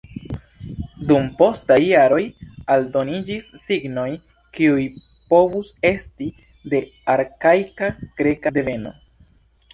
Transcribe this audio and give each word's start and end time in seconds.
Dum 1.09 1.27
postaj 1.41 1.77
jaroj 1.83 2.21
aldoniĝis 2.75 3.51
signoj, 3.65 4.07
kiuj 4.59 4.87
povus 5.35 5.71
esti 5.93 6.31
de 6.73 6.83
arkaika 7.19 7.93
greka 8.03 8.57
deveno. 8.59 8.97